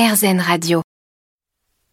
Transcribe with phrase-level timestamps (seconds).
[0.00, 0.80] RZN Radio.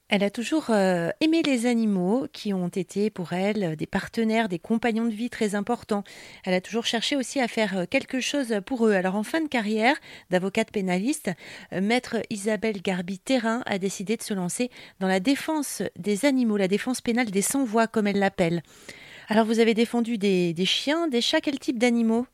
[0.08, 4.60] Elle a toujours euh, aimé les animaux qui ont été pour elle des partenaires, des
[4.60, 6.06] compagnons de vie très importants.
[6.46, 8.94] Elle a toujours cherché aussi à faire euh, quelque chose pour eux.
[8.94, 9.98] Alors en fin de carrière
[10.30, 11.32] d'avocate pénaliste,
[11.74, 14.70] euh, maître Isabelle Garbi-Terrain a décidé de se lancer
[15.02, 18.62] dans la défense des animaux, la défense pénale des sans-voix comme elle l'appelle.
[19.28, 22.26] Alors vous avez défendu des, des chiens, des chats, quel type d'animaux?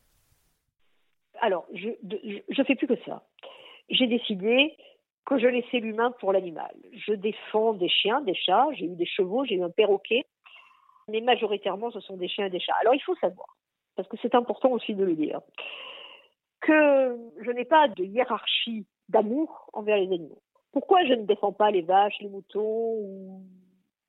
[1.40, 3.24] Alors je ne fais plus que ça.
[3.90, 4.72] J'ai décidé
[5.26, 6.74] que je laissais l'humain pour l'animal.
[6.92, 10.24] Je défends des chiens, des chats, j'ai eu des chevaux, j'ai eu un perroquet,
[11.08, 12.76] mais majoritairement ce sont des chiens et des chats.
[12.80, 13.48] Alors il faut savoir,
[13.96, 15.40] parce que c'est important aussi de le dire,
[16.60, 20.42] que je n'ai pas de hiérarchie d'amour envers les animaux.
[20.72, 23.40] Pourquoi je ne défends pas les vaches, les moutons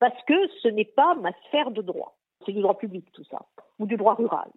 [0.00, 2.16] Parce que ce n'est pas ma sphère de droit.
[2.44, 3.40] C'est du droit public tout ça,
[3.78, 4.50] ou du droit rural.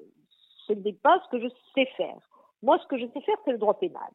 [0.67, 2.17] Ce n'est pas ce que je sais faire.
[2.61, 4.11] Moi, ce que je sais faire, c'est le droit pénal.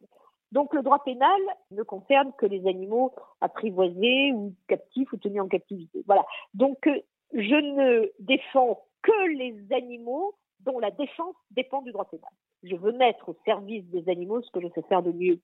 [0.55, 1.41] Donc le droit pénal
[1.73, 6.05] ne concerne que les animaux apprivoisés ou captifs ou tenus en captivité.
[6.07, 6.25] Voilà.
[6.55, 7.01] Donc euh,
[7.33, 12.31] je ne défends que les animaux dont la défense dépend du droit pénal.
[12.63, 15.41] Je veux mettre au service des animaux ce que je sais faire de mieux.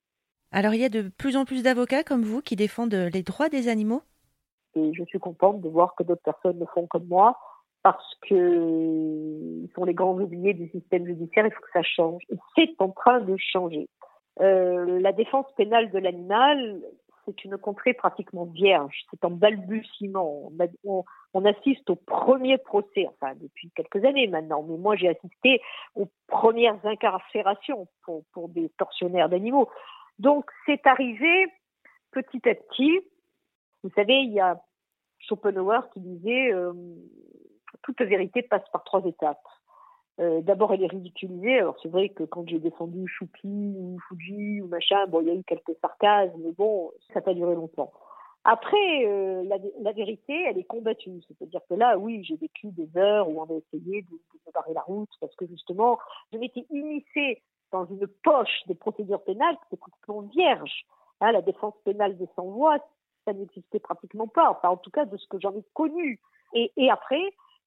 [0.53, 3.49] Alors il y a de plus en plus d'avocats comme vous qui défendent les droits
[3.49, 4.03] des animaux?
[4.77, 7.37] Et je suis contente de voir que d'autres personnes le font comme moi
[7.83, 12.23] parce qu'ils sont les grands oubliés du système judiciaire, il faut que ça change.
[12.31, 13.89] Et c'est en train de changer.
[14.41, 16.81] Euh, la défense pénale de l'animal,
[17.25, 19.05] c'est une contrée pratiquement vierge.
[19.11, 20.51] C'est en balbutiement.
[20.85, 25.61] On, assiste au premier procès, enfin depuis quelques années maintenant, mais moi j'ai assisté
[25.95, 29.69] aux premières incarcérations pour, des tortionnaires d'animaux.
[30.19, 31.47] Donc c'est arrivé
[32.11, 33.01] petit à petit.
[33.83, 34.61] Vous savez, il y a
[35.19, 36.73] Schopenhauer qui disait euh,
[37.83, 39.47] toute vérité passe par trois étapes.
[40.21, 41.61] Euh, d'abord, elle est ridiculisée.
[41.61, 45.31] Alors, c'est vrai que quand j'ai défendu Choupi ou Fuji ou machin, bon, il y
[45.31, 47.91] a eu quelques sarcasmes, mais bon, ça n'a pas duré longtemps.
[48.45, 51.23] Après, euh, la, vérité, elle est combattue.
[51.29, 54.75] C'est-à-dire que là, oui, j'ai vécu des heures où on a essayé de, de barrer
[54.75, 55.99] la route parce que justement,
[56.33, 60.85] je m'étais immiscée dans une poche des procédures pénales qui était pratiquement vierge.
[61.21, 62.79] Hein, la défense pénale des sans-voix,
[63.27, 64.51] ça n'existait pratiquement pas.
[64.51, 66.19] Enfin, en tout cas, de ce que j'en ai connu.
[66.55, 67.23] Et après,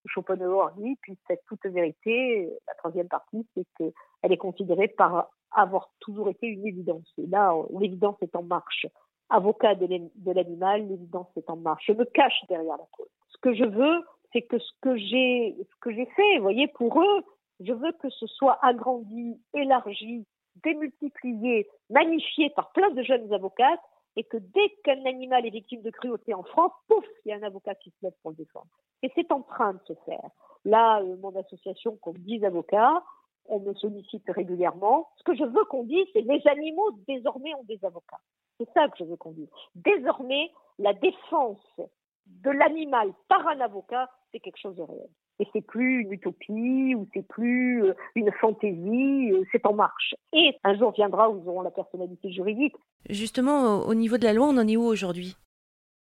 [0.05, 5.89] Schopenhauer dit, puis cette toute vérité, la troisième partie, c'est qu'elle est considérée par avoir
[5.99, 7.11] toujours été une évidence.
[7.17, 8.87] Et là, l'évidence est en marche.
[9.29, 11.85] Avocat de l'animal, l'évidence est en marche.
[11.87, 13.07] Je me cache derrière la cause.
[13.29, 16.67] Ce que je veux, c'est que ce que j'ai, ce que j'ai fait, vous voyez,
[16.67, 17.23] pour eux,
[17.59, 20.25] je veux que ce soit agrandi, élargi,
[20.63, 23.79] démultiplié, magnifié par plein de jeunes avocates
[24.15, 27.37] et que dès qu'un animal est victime de cruauté en France, pouf, il y a
[27.37, 28.67] un avocat qui se lève pour le défendre.
[29.01, 30.29] Et c'est en train de se faire.
[30.65, 33.03] Là, euh, mon association compte 10 avocats,
[33.45, 35.09] on me sollicite régulièrement.
[35.17, 38.21] Ce que je veux qu'on dise, c'est les animaux désormais ont des avocats.
[38.57, 39.49] C'est ça que je veux qu'on dise.
[39.75, 41.81] Désormais, la défense
[42.27, 46.95] de l'animal par un avocat, c'est quelque chose de réel et c'est plus une utopie
[46.95, 50.15] ou c'est plus euh, une fantaisie, euh, c'est en marche.
[50.31, 52.75] Et un jour viendra où ils auront la personnalité juridique.
[53.09, 55.35] Justement, au niveau de la loi, on en est où aujourd'hui?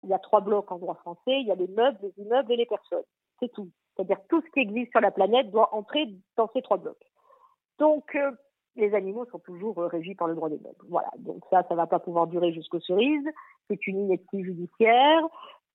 [0.03, 2.53] Il y a trois blocs en droit français, il y a les meubles, les immeubles
[2.53, 3.05] et les personnes.
[3.41, 3.71] C'est tout.
[3.97, 7.05] C'est-à-dire tout ce qui existe sur la planète doit entrer dans ces trois blocs.
[7.79, 8.31] Donc, euh,
[8.77, 10.75] les animaux sont toujours régis par le droit des meubles.
[10.89, 11.09] Voilà.
[11.19, 13.29] Donc ça, ça va pas pouvoir durer jusqu'aux cerises.
[13.69, 15.23] C'est une ineptie judiciaire.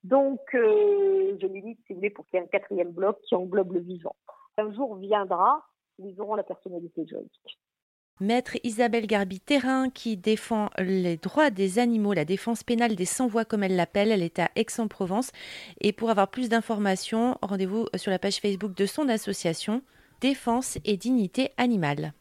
[0.04, 3.36] Donc, euh, je milite, si vous voulez, pour qu'il y ait un quatrième bloc qui
[3.36, 4.16] englobe le vivant.
[4.58, 5.66] Un jour viendra,
[5.98, 7.60] ils auront la personnalité juridique.
[8.22, 13.64] Maître Isabelle Garbi-Terrain, qui défend les droits des animaux, la défense pénale des sans-voix, comme
[13.64, 15.32] elle l'appelle, elle est à Aix-en-Provence.
[15.80, 19.82] Et pour avoir plus d'informations, rendez-vous sur la page Facebook de son association
[20.20, 22.12] Défense et dignité animale.